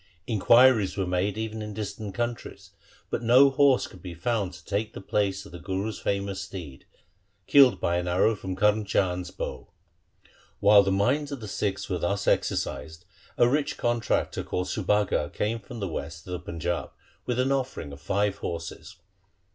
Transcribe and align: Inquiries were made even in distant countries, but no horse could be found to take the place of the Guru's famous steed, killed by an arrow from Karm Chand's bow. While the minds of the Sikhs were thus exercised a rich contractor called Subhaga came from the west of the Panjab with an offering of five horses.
Inquiries 0.25 0.97
were 0.97 1.05
made 1.05 1.37
even 1.37 1.61
in 1.61 1.75
distant 1.75 2.15
countries, 2.15 2.71
but 3.11 3.21
no 3.21 3.51
horse 3.51 3.85
could 3.85 4.01
be 4.01 4.15
found 4.15 4.51
to 4.53 4.65
take 4.65 4.93
the 4.93 4.99
place 4.99 5.45
of 5.45 5.51
the 5.51 5.59
Guru's 5.59 5.99
famous 5.99 6.41
steed, 6.41 6.85
killed 7.45 7.79
by 7.79 7.97
an 7.97 8.07
arrow 8.07 8.33
from 8.35 8.55
Karm 8.55 8.83
Chand's 8.83 9.29
bow. 9.29 9.69
While 10.59 10.81
the 10.81 10.91
minds 10.91 11.31
of 11.31 11.39
the 11.39 11.47
Sikhs 11.47 11.87
were 11.87 11.99
thus 11.99 12.27
exercised 12.27 13.05
a 13.37 13.47
rich 13.47 13.77
contractor 13.77 14.43
called 14.43 14.69
Subhaga 14.69 15.31
came 15.31 15.59
from 15.59 15.79
the 15.79 15.87
west 15.87 16.27
of 16.27 16.31
the 16.33 16.39
Panjab 16.51 16.89
with 17.27 17.37
an 17.39 17.51
offering 17.51 17.91
of 17.91 18.01
five 18.01 18.37
horses. 18.37 18.95